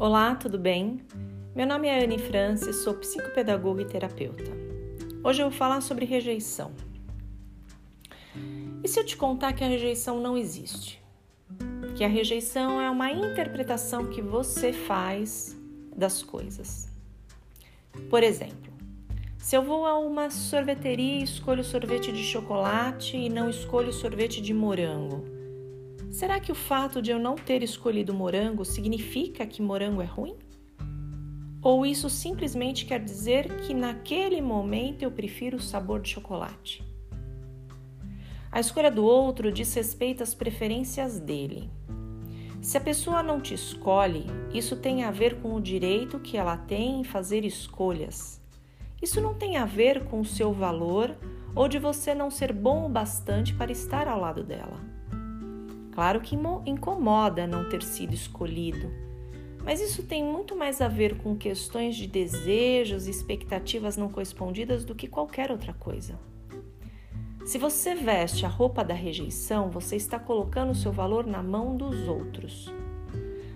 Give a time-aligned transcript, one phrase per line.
[0.00, 1.02] Olá, tudo bem?
[1.54, 4.50] Meu nome é Anne Francis, sou psicopedagoga e terapeuta.
[5.22, 6.72] Hoje eu vou falar sobre rejeição.
[8.82, 11.02] E se eu te contar que a rejeição não existe?
[11.96, 15.54] Que a rejeição é uma interpretação que você faz
[15.94, 16.90] das coisas.
[18.08, 18.72] Por exemplo,
[19.36, 24.40] se eu vou a uma sorveteria e escolho sorvete de chocolate e não escolho sorvete
[24.40, 25.39] de morango,
[26.20, 30.36] Será que o fato de eu não ter escolhido morango significa que morango é ruim?
[31.62, 36.84] Ou isso simplesmente quer dizer que naquele momento eu prefiro o sabor de chocolate?
[38.52, 41.70] A escolha do outro diz respeito às preferências dele.
[42.60, 46.58] Se a pessoa não te escolhe, isso tem a ver com o direito que ela
[46.58, 48.42] tem em fazer escolhas.
[49.00, 51.16] Isso não tem a ver com o seu valor
[51.56, 54.99] ou de você não ser bom o bastante para estar ao lado dela.
[56.00, 56.34] Claro que
[56.64, 58.90] incomoda não ter sido escolhido,
[59.62, 64.82] mas isso tem muito mais a ver com questões de desejos e expectativas não correspondidas
[64.82, 66.18] do que qualquer outra coisa.
[67.44, 72.08] Se você veste a roupa da rejeição, você está colocando seu valor na mão dos
[72.08, 72.72] outros.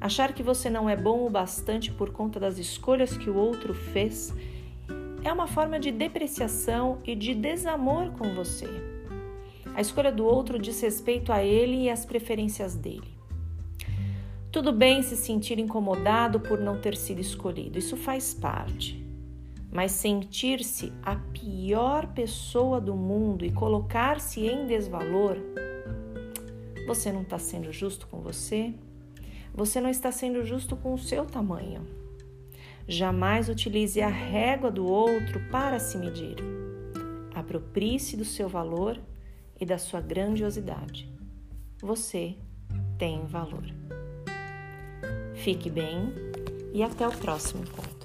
[0.00, 3.74] Achar que você não é bom o bastante por conta das escolhas que o outro
[3.74, 4.32] fez
[5.24, 8.97] é uma forma de depreciação e de desamor com você.
[9.78, 13.16] A escolha do outro diz respeito a ele e às preferências dele.
[14.50, 19.00] Tudo bem se sentir incomodado por não ter sido escolhido, isso faz parte.
[19.70, 25.36] Mas sentir-se a pior pessoa do mundo e colocar-se em desvalor,
[26.84, 28.74] você não está sendo justo com você,
[29.54, 31.86] você não está sendo justo com o seu tamanho.
[32.88, 36.34] Jamais utilize a régua do outro para se medir.
[37.32, 38.98] Aproprie-se do seu valor
[39.60, 41.08] e da sua grandiosidade.
[41.80, 42.36] Você
[42.98, 43.64] tem valor.
[45.34, 46.12] Fique bem
[46.72, 47.97] e até o próximo encontro.